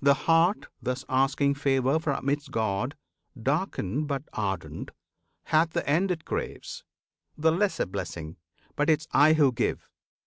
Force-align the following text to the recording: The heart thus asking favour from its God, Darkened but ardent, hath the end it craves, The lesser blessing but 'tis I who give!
The 0.00 0.14
heart 0.24 0.68
thus 0.80 1.04
asking 1.06 1.52
favour 1.56 1.98
from 1.98 2.30
its 2.30 2.48
God, 2.48 2.96
Darkened 3.38 4.08
but 4.08 4.22
ardent, 4.32 4.90
hath 5.44 5.72
the 5.72 5.86
end 5.86 6.10
it 6.10 6.24
craves, 6.24 6.82
The 7.36 7.52
lesser 7.52 7.84
blessing 7.84 8.38
but 8.74 8.86
'tis 8.86 9.06
I 9.12 9.34
who 9.34 9.52
give! 9.52 9.90